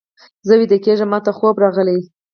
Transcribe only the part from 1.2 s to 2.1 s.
خوب راغلی.